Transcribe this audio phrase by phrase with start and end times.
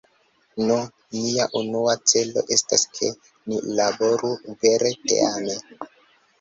[0.69, 0.77] Nu,
[1.17, 4.35] mia unua celo estas ke ni laboru
[4.67, 5.63] vere teame.